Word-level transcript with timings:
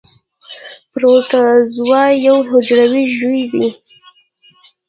پروټوزوا 0.91 2.03
یو 2.27 2.37
حجروي 2.49 3.05
ژوي 3.17 3.43
دي 3.51 3.67